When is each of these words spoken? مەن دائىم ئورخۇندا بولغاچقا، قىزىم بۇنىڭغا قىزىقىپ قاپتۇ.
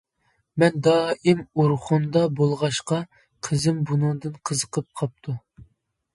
مەن 0.61 0.77
دائىم 0.87 1.43
ئورخۇندا 1.63 2.23
بولغاچقا، 2.39 2.99
قىزىم 3.49 3.85
بۇنىڭغا 3.93 4.35
قىزىقىپ 4.51 4.91
قاپتۇ. 5.03 5.39